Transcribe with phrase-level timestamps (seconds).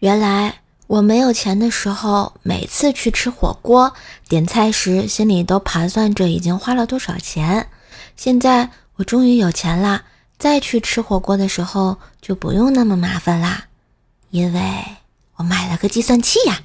[0.00, 3.92] 原来我没有钱的时候，每次去吃火锅
[4.28, 7.68] 点菜时，心里都盘算着已经花了多少钱。
[8.16, 10.02] 现在我终于有钱了，
[10.38, 13.64] 再去吃火锅的时候就不用那么麻烦啦，
[14.30, 14.84] 因为
[15.36, 16.58] 我买了个计算器呀。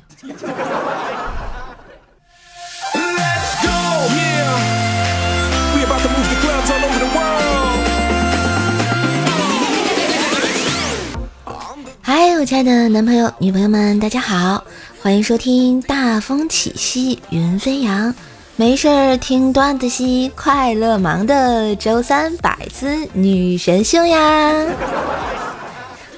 [12.07, 14.63] 嗨，我亲爱的男朋友、女朋友们，大家好，
[15.01, 18.13] 欢迎收听大风起兮云飞扬，
[18.55, 24.53] 没事儿听段子兮，快乐忙的周三百思女神秀呀！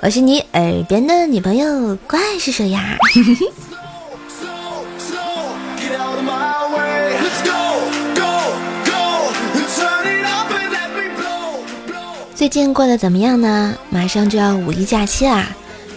[0.01, 2.97] 我是你耳边的女朋友怪叔叔呀！
[12.35, 13.73] 最近过得怎么样呢？
[13.89, 15.47] 马上就要五一假期啦！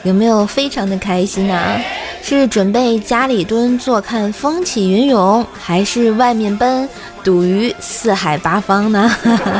[0.02, 1.80] 有没有非常的开心呢？
[2.22, 6.86] 是准备家里蹲坐看风起云涌，还是外面奔
[7.24, 9.10] 赌鱼四海八方呢？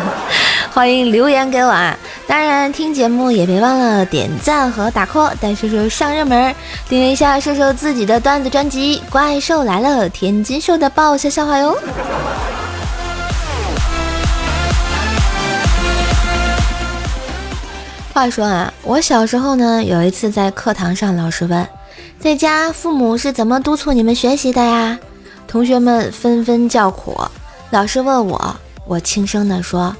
[0.72, 1.96] 欢迎留言给我啊！
[2.26, 6.54] 当然听节目也别忘了点赞和打 call，带叔叔上热门，
[6.88, 11.76] 订阅一下叔叔自己的段子专辑《怪兽来了》，天津兽的爆笑笑话哟。
[18.20, 21.66] 话说啊，我小时候呢，有一次在课堂上，老师问，
[22.18, 24.98] 在家父母是怎么督促你们学习的呀？
[25.48, 27.18] 同学们纷纷叫苦。
[27.70, 29.96] 老师问我，我轻声地说，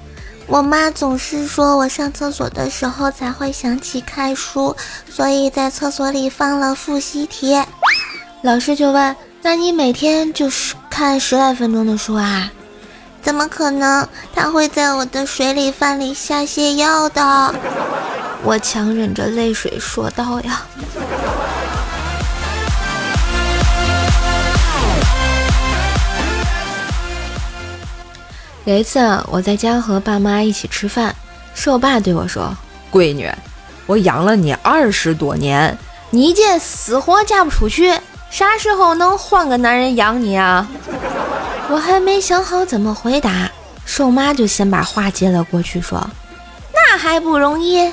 [0.47, 4.77] 我妈总是说我上厕所的时候才会想起看书，
[5.09, 7.59] 所以在厕所里放了复习题。
[8.43, 12.53] 老师就问，那你每天就是看十来分钟的书啊？
[13.23, 14.07] 怎么可能？
[14.35, 17.55] 他会在我的水里饭里下泻药的。
[18.43, 20.63] 我强忍着泪水说道：“呀。”
[28.65, 28.99] 有一次，
[29.29, 31.15] 我在家和爸妈一起吃饭，
[31.67, 32.57] 我爸对我说
[32.93, 33.31] ：“闺女，
[33.87, 35.77] 我养了你二十多年，
[36.11, 37.99] 你这死活嫁不出去，
[38.31, 40.69] 啥时候能换个男人养你啊？”
[41.71, 43.49] 我还没想好怎么回答，
[43.85, 46.05] 瘦妈就先把话接了过去，说
[46.75, 47.91] ：“那还不容易。”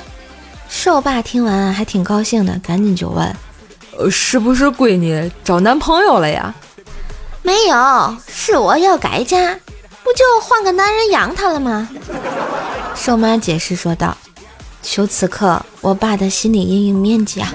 [0.68, 3.34] 瘦爸听完还挺高兴的，赶紧就问
[3.96, 6.52] ：“呃，是不是闺女找男朋友了呀
[7.42, 9.54] ？”“没有，是我要改嫁，
[10.02, 11.88] 不就换个男人养她了吗？”
[12.96, 14.16] 瘦妈解释说道。
[14.80, 17.52] 求此刻，我爸的心理阴影面积啊！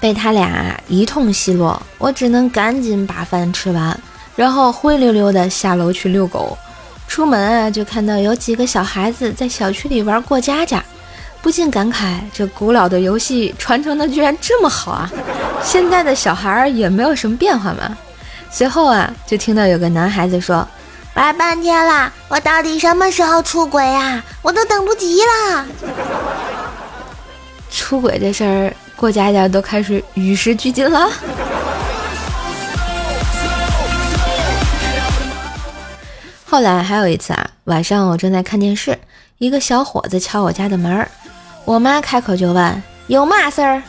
[0.00, 3.96] 被他俩一通奚落，我只能赶紧把饭吃完，
[4.34, 6.56] 然后灰溜溜的下楼去遛狗。
[7.06, 10.82] 出门啊，就看到有几个小孩子在小区里玩过家家，
[11.42, 15.10] 不禁感慨：这古老的游戏传承的居然这么好啊！
[15.62, 17.96] 现在的小孩也没有什么变化嘛。
[18.50, 20.66] 随后啊，就听到有个男孩子说
[21.14, 24.22] ：“玩半天了，我到底什么时候出轨呀？
[24.40, 25.66] 我都等不及了。”
[27.70, 28.72] 出轨这事儿。
[29.00, 31.10] 过家家都开始与时俱进了。
[36.44, 38.98] 后来还有一次啊，晚上我正在看电视，
[39.38, 41.10] 一个小伙子敲我家的门儿，
[41.64, 43.82] 我妈开口就问：“有嘛事儿？”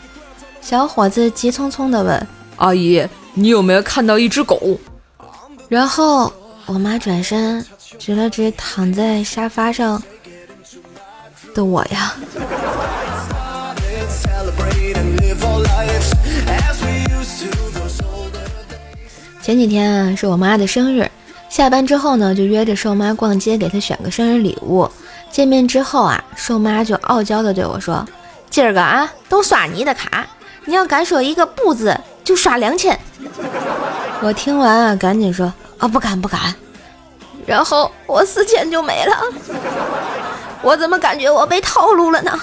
[0.62, 4.80] 小伙子急匆匆的问：“阿姨，你有没有看到一只狗？”
[5.68, 6.32] 然后
[6.68, 7.66] 我妈转身
[8.00, 10.02] 指了指躺在沙发上
[11.54, 12.16] 的我呀。
[19.42, 21.10] 前几天啊是我妈的生日，
[21.50, 24.88] 下班之后呢就约着瘦妈逛街，给她选个生日礼物。
[25.32, 28.06] 见面之后啊，瘦妈就傲娇的对我说
[28.52, 30.28] ：“今儿个啊都刷你的卡，
[30.66, 32.98] 你要敢说一个不字，就刷两千。”
[34.22, 36.54] 我听完啊，赶紧说：“啊不敢不敢。”
[37.48, 39.16] 然后我四千就没了，
[40.62, 42.40] 我怎么感觉我被套路了呢？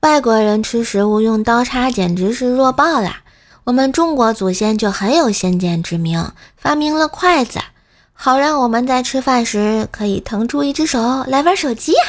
[0.00, 3.16] 外国人吃食物用刀叉简直是弱爆了，
[3.64, 7.58] 我们中国祖先就很有先见之明，发明了筷子，
[8.12, 12.02] 好让我们在吃饭时可以腾出一只手来玩手机呀。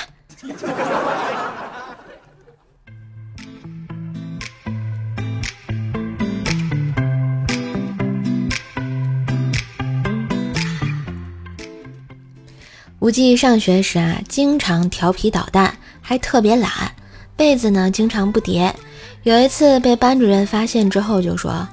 [12.99, 16.93] 无忌上学时啊，经常调皮捣蛋，还特别懒。
[17.39, 18.75] 被子呢，经常不叠。
[19.23, 21.65] 有一次被班主任发现之后，就说：“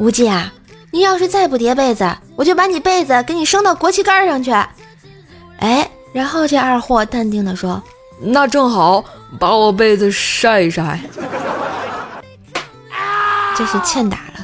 [0.00, 0.50] 无忌啊，
[0.90, 2.04] 你要是再不叠被子，
[2.36, 4.50] 我我就把你被子给你升到国旗杆上去。
[5.58, 7.82] 哎，然后这二货淡定的说
[8.18, 9.04] ：“那正好，
[9.38, 10.98] 把我被子晒一晒。
[13.54, 14.40] ”这是欠打了。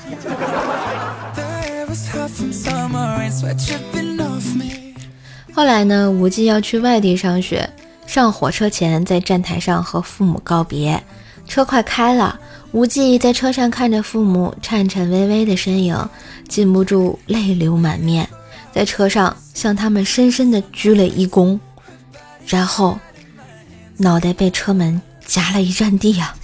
[5.55, 7.67] 后来呢，无忌要去外地上学，
[8.07, 11.03] 上火车前在站台上和父母告别。
[11.47, 12.39] 车快开了，
[12.73, 15.97] 无忌在车上看着父母颤颤巍巍的身影，
[16.49, 18.29] 禁不住泪流满面，
[18.73, 21.59] 在车上向他们深深的鞠了一躬，
[22.47, 22.99] 然后
[23.97, 26.35] 脑袋被车门夹了一站地啊！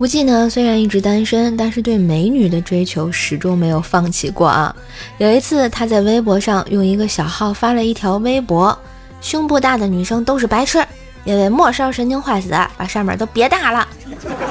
[0.00, 4.74] 无忌呢，虽然一直单身，但是对美女的追求始终没有放弃过啊。
[5.18, 8.76] 有一次，他在微博上用一个小号发了一条微博
[9.20, 10.82] ：“胸部大的女生都是白痴，
[11.24, 12.48] 因为末梢神经坏死，
[12.78, 13.86] 把上面都别大了。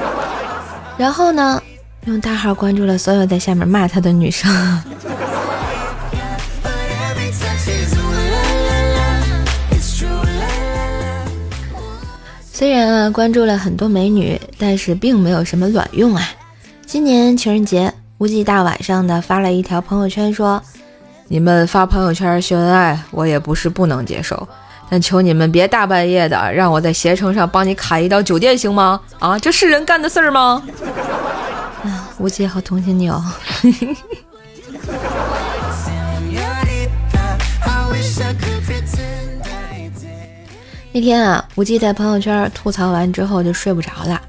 [1.00, 1.60] ”然后呢，
[2.06, 4.48] 用大号关注了所有在下面骂他的女生。
[12.60, 16.22] 虽然啊关注了很多美女，但是并没有什么卵用啊。
[16.86, 20.62] 今年情人节，无忌大晚上的发了一条朋友圈，说
[21.30, 24.46] ：“你们发朋友圈秀恩爱，我也不是不能接受，
[24.90, 29.00] 但求你们别大半夜的让我在携程上帮你卡一刀酒店，行吗？
[29.20, 30.62] 啊，这是人干的事儿吗？”
[31.86, 33.24] 啊，无忌好同情你哦。
[40.92, 44.20] 那天啊，无忌在朋友圈吐槽完之后就睡不着了，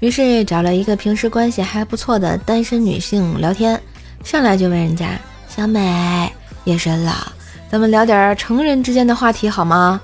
[0.00, 3.78] 于是找了一个平时关系还不错的单身女性聊天，
[4.24, 5.10] 上来就问人家
[5.46, 6.32] ：“小美，
[6.64, 7.32] 夜深了，
[7.70, 10.00] 咱们聊点成人之间的话题好吗？”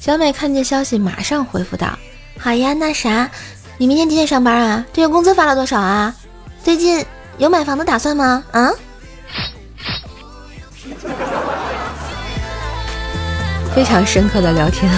[0.00, 1.88] 小美看见消息，马上回复道
[2.40, 3.30] ：“好呀，那啥，
[3.76, 4.82] 你明天几点上班啊？
[4.94, 6.14] 这月工资发了多少啊？
[6.64, 7.04] 最近
[7.36, 8.42] 有买房的打算吗？
[8.50, 8.70] 啊？”
[13.76, 14.90] 非常深刻的聊天。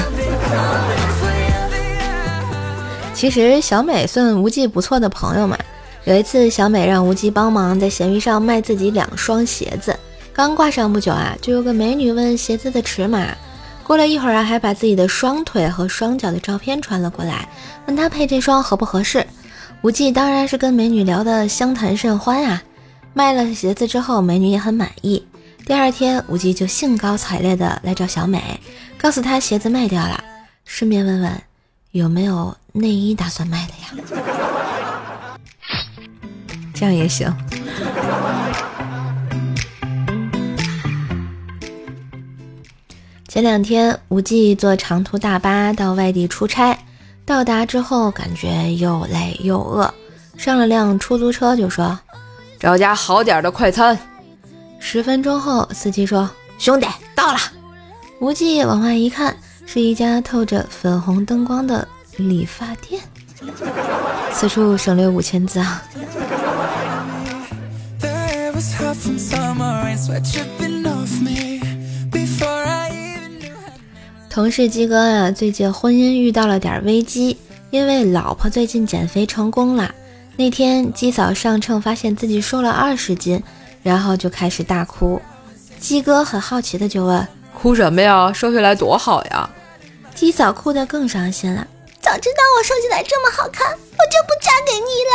[3.14, 5.56] 其实小美算无忌不错的朋友嘛。
[6.04, 9.96] 有一次，小美让无忌帮忙在闲鱼上卖自己两双鞋子，
[10.32, 13.28] 刚挂上不久啊，就有个美女问鞋子的尺码。
[13.84, 17.48] 过了一会儿啊，还把自己的双腿和双脚的照片传了过来，
[17.86, 19.24] 问她配这双合不合适。
[19.82, 22.60] 无忌当然是跟美女聊得相谈甚欢啊。
[23.14, 25.24] 卖了鞋子之后，美女也很满意。
[25.64, 28.58] 第二天，无忌就兴高采烈的来找小美，
[28.98, 30.24] 告诉她鞋子卖掉了，
[30.64, 31.42] 顺便问问
[31.90, 32.56] 有没有。
[32.74, 33.90] 内衣打算卖的呀？
[36.72, 37.30] 这样也行。
[43.28, 46.78] 前两天，无忌坐长途大巴到外地出差，
[47.26, 49.92] 到达之后感觉又累又饿，
[50.38, 52.00] 上了辆出租车就说
[52.58, 53.98] ：“找家好点的快餐。”
[54.80, 57.38] 十分钟后，司机说：“兄弟，到了。”
[58.18, 59.36] 无忌往外一看，
[59.66, 61.86] 是一家透着粉红灯光的。
[62.18, 63.00] 理发店，
[64.34, 65.82] 此处省略五千字啊。
[74.28, 77.38] 同事鸡哥啊，最近婚姻遇到了点危机，
[77.70, 79.94] 因为老婆最近减肥成功了。
[80.36, 83.42] 那天鸡嫂上秤，发现自己瘦了二十斤，
[83.82, 85.20] 然后就开始大哭。
[85.80, 87.26] 鸡哥很好奇的就问
[87.62, 88.32] ：“哭什么呀？
[88.34, 89.48] 瘦下来多好呀！”
[90.16, 91.64] 鸡嫂哭得更伤心了。
[92.00, 93.76] 早知道我瘦下来这么好看，我
[94.10, 95.14] 就不嫁给你了。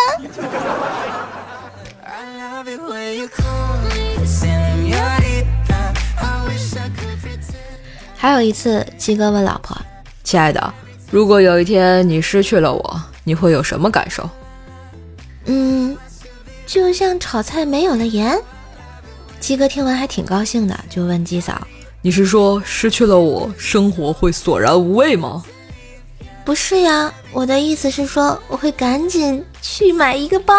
[8.16, 9.78] 还有一次，鸡哥问老婆
[10.24, 10.74] ：“亲爱的，
[11.12, 14.28] 如果有一天你失去了我，你会有什么感受？”
[15.48, 15.98] 嗯，
[16.66, 18.40] 就像炒菜没有了盐。
[19.42, 21.62] 鸡哥听完还挺高兴的，就问鸡嫂
[22.02, 25.44] ：“你是说失去了我，生活会索然无味吗？”
[26.46, 30.54] 不是呀，我的意思是说，我会赶紧去买一个包。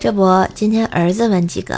[0.00, 1.74] 这不，今天儿子问鸡哥：“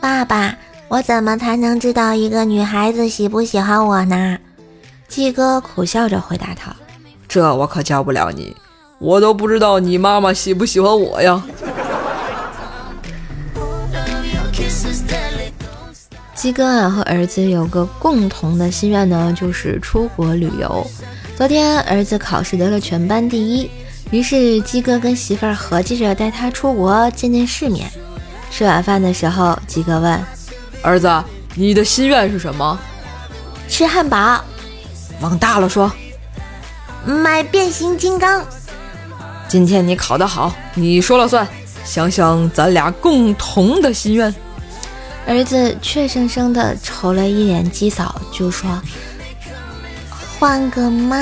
[0.00, 0.56] 爸爸，
[0.88, 4.36] 我怎么才能知道一个女孩子喜不喜欢我呢？”
[5.06, 6.74] 鸡哥苦笑着回答他
[7.28, 8.56] ：“这我可教不了你，
[9.00, 11.42] 我都不知道你妈妈喜不喜欢我呀。”
[16.34, 20.86] 鸡哥啊和儿子有个共同的心愿呢，就是出国旅游。
[21.36, 23.70] 昨天儿子考试得了全班第一，
[24.10, 27.90] 于是鸡哥跟媳妇儿合计着带他出国见见世面。
[28.50, 30.22] 吃晚饭的时候，鸡哥问
[30.82, 31.10] ：“儿子，
[31.54, 32.78] 你的心愿是什么？
[33.68, 34.42] 吃汉堡。
[35.20, 35.90] 往大了说。
[37.04, 38.44] 买变形金刚。
[39.50, 41.44] 今天你考得好，你说了算。
[41.84, 44.32] 想想咱俩共同的心愿。
[45.26, 48.80] 儿子怯生生地瞅了一眼鸡嫂，就说
[50.38, 51.18] ：“换个妈。”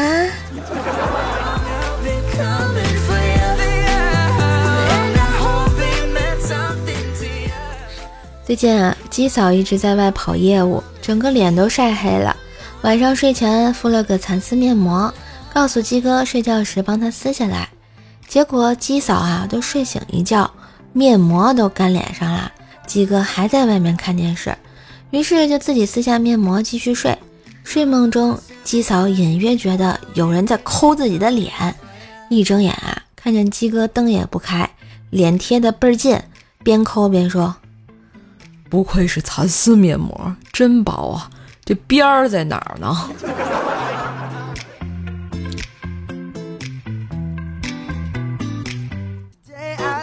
[8.44, 12.36] 最近啊，鸡嫂一直在外跑业务，整个脸都晒黑了。
[12.82, 15.14] 晚上睡前敷了个蚕丝面膜，
[15.54, 17.70] 告诉鸡哥睡觉时帮他撕下来。
[18.28, 20.50] 结果鸡嫂啊都睡醒一觉，
[20.92, 22.52] 面膜都干脸上了。
[22.86, 24.54] 鸡哥还在外面看电视，
[25.10, 27.18] 于是就自己撕下面膜继续睡。
[27.64, 31.52] 睡梦中，鸡嫂隐约觉得有人在抠自己的脸，
[32.28, 34.70] 一睁眼啊，看见鸡哥灯也不开，
[35.10, 36.18] 脸贴的倍儿近，
[36.62, 37.56] 边抠边说
[38.70, 41.30] ：“不愧是蚕丝面膜，真薄啊！
[41.64, 42.94] 这边儿在哪儿呢？”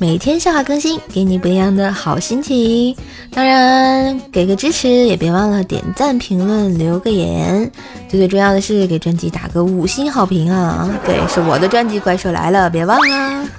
[0.00, 2.96] 每天笑话更新，给你不一样的好心情。
[3.32, 7.68] 当然，给个支持，也别忘了点赞、评论、留个言。
[8.08, 10.88] 最最重要的是，给专辑打个五星好评啊！
[11.04, 13.44] 对，是我的专辑《怪兽来了》，别忘了。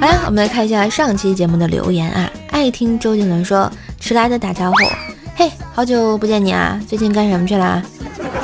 [0.00, 2.30] 好呀，我们来看一下上期节目的留言啊。
[2.50, 4.76] 爱听周杰伦说迟来的打招呼，
[5.34, 6.78] 嘿，好久不见你啊！
[6.86, 7.82] 最近干什么去了？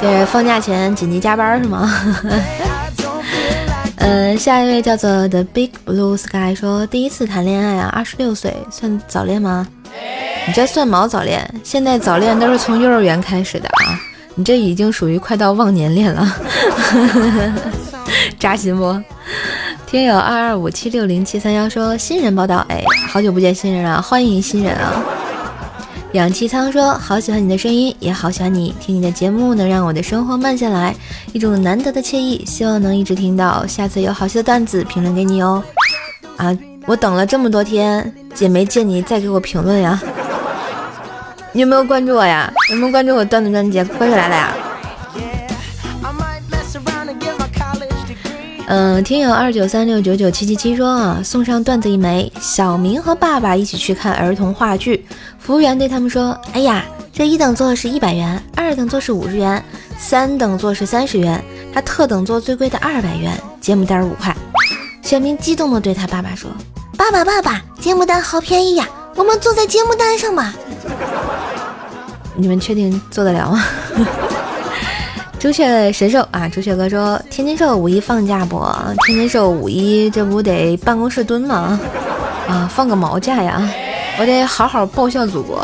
[0.01, 1.91] 这放假前紧急加班是吗？
[4.09, 9.67] 嗯，下一位叫做 The Big Blue Sky 说，第一次谈恋爱啊，二十六岁算早恋吗？
[10.47, 11.45] 你这算毛早恋？
[11.65, 13.99] 现在早恋都是从幼儿园开始的啊，
[14.37, 16.25] 你这已经属于快到忘年恋了，
[18.39, 18.97] 扎心不？
[19.89, 25.03] 听友二二五七六零七三幺说新人报道，哎，好久不见新人啊，欢迎新人啊。
[26.13, 28.75] 氧气仓说：“好喜欢你的声音，也好喜欢你。
[28.81, 30.95] 听你的节目能让我的生活慢下来，
[31.33, 32.43] 一种难得的惬意。
[32.47, 33.67] 希望能一直听到。
[33.67, 35.63] 下次有好笑的段子评论给你哦。
[36.39, 40.01] 啊，我等了这么多天，姐没见你再给我评论呀。
[41.53, 42.51] 你有没有关注我呀？
[42.71, 43.85] 有没有关注我段子专辑？
[43.85, 44.55] 快来了呀！”
[48.69, 52.33] 嗯，听友二九三六九九七七七说啊，送上段子一枚。
[52.41, 55.07] 小明和爸爸一起去看儿童话剧，
[55.47, 59.65] 服务员对他们说：“哎呀，这一等座是一百元，二等座是五十元，
[59.97, 61.41] 三等座是三十元，
[61.73, 64.37] 他特等座最贵的二百元，节目单五块。”
[65.03, 66.51] 小明激动地对他爸爸说
[66.99, 70.53] ：“爸爸，爸爸，节目单好便宜呀，我们坐在节目单上吧。”
[72.35, 73.65] 你们确定坐得了吗？
[75.39, 76.49] 朱雀神兽啊！
[76.49, 78.61] 朱雀哥说：“天津兽五一放假不？
[79.07, 81.79] 天津兽五一这不得办公室蹲吗？
[82.49, 83.63] 啊，放个毛假呀！
[84.19, 85.63] 我得好好报效祖国，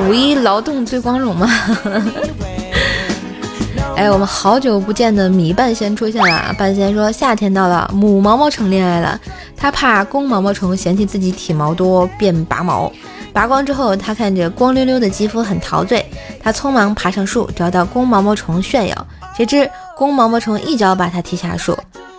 [0.00, 1.48] 五一劳动最光荣嘛！”
[3.96, 6.54] 哎，我们好久不见的米半仙出现了。
[6.58, 9.18] 半仙说：“夏天到了，母毛毛虫恋爱了。
[9.56, 12.92] 他怕公毛毛虫嫌弃自己体毛多，便拔毛。
[13.32, 16.04] 拔光之后，他看着光溜溜的肌肤很陶醉。”
[16.42, 21.74] 他匆忙爬上树，找到公毛毛虫炫耀，谁知公毛毛虫一脚把他踢下树。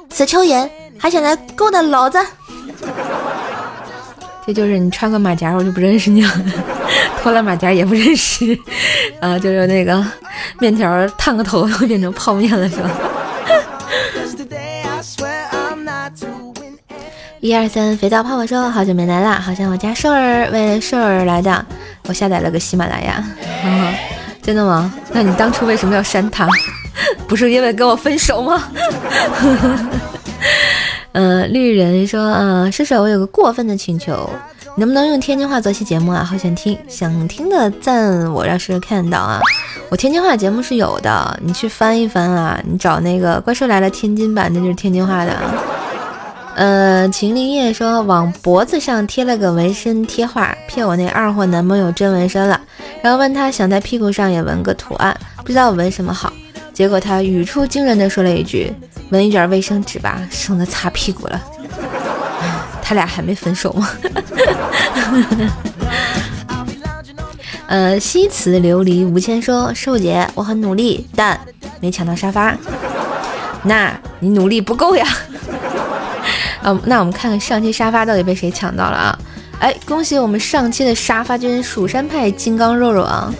[0.10, 2.18] 死蚯蚓，还想来勾搭老子？
[4.48, 6.32] 这就是你穿个马甲我就不认识你了，
[7.22, 8.58] 脱了马甲也不认识。
[9.20, 10.02] 啊，就是那个
[10.60, 12.90] 面条烫个头都变成泡面了，是吧？
[17.42, 21.66] 一二三，肥皂泡泡说好久没来了，好像我家瘦儿为了瘦儿来的，
[22.08, 23.24] 我下载了个喜马拉雅。
[24.42, 24.94] 真的吗？
[25.12, 26.48] 那你当初为什么要删他？
[27.28, 28.64] 不是因为跟我分手吗？
[31.20, 34.30] 嗯，绿人说，啊，射手，我有个过分的请求，
[34.76, 36.24] 能不能用天津话做期节目啊？
[36.24, 39.42] 好想听，想听的赞我让射手看到啊，
[39.90, 45.36] 我天津话节目是有的，你去翻一翻啊，你找那个怪兽来了天津版，那就是天津话的。
[46.56, 52.62] 呃，秦林叶说往脖子上贴了个纹身贴画，骗我那二货男朋友真纹身了，
[53.02, 56.32] 然后问他想在屁股上也纹个图案，不知道纹什么好。
[56.74, 58.72] 结果他语出惊人的说了一句
[59.10, 61.42] ：“闻一卷卫生纸吧，省得擦屁股了。
[62.82, 63.90] ”他俩还没分手吗？
[67.68, 71.40] 呃，西辞琉璃无谦说：“瘦姐，我很努力，但
[71.80, 72.56] 没抢到沙发。”
[73.64, 73.98] 那。
[74.20, 75.06] 你努力不够呀。
[76.64, 79.20] 嗯， 那我们看看上期沙发到底被谁抢到了啊？
[79.60, 83.32] 哎，恭喜我们上期的沙发君蜀山派金刚肉肉啊，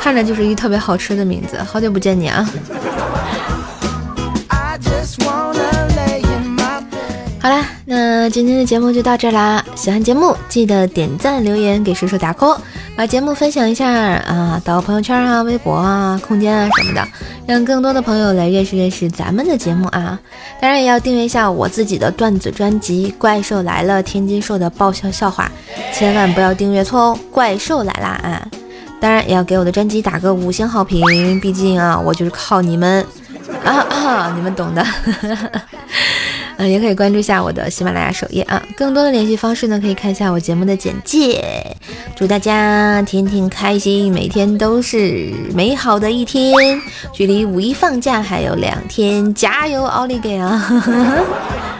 [0.00, 2.48] 看着就是一特别好吃的名字，好久不见你啊。
[8.30, 9.64] 今天的节目就到这啦。
[9.74, 12.56] 喜欢节目记得点赞、留言、给叔叔打 call，
[12.94, 17.06] 把节目分享一下啊，到朋友圈啊、微博啊、空间啊什么的，
[17.46, 20.18] 让更多的朋友来认识认识咱们的节目啊。
[20.60, 25.50] 当然也要订阅一下我自己的段子专辑《怪兽来了》，天津兽的爆笑笑话，
[25.92, 27.18] 千万不要订阅错哦！
[27.32, 28.46] 怪兽来啦啊！
[29.00, 31.02] 当然也要给我的专辑打个五星好评，
[31.40, 33.04] 毕竟啊，我就是靠你们
[33.64, 34.86] 啊，你们懂的。
[36.60, 38.62] 嗯，也可以关注一下我的喜马拉雅首页啊。
[38.76, 41.42] 更多的联系方式呢，可以看一下我节目的简介。
[42.14, 46.52] 祝大家天天开心，每天都是美好的一天。
[47.14, 50.84] 距离五一放假还有两天，加油，奥利给啊！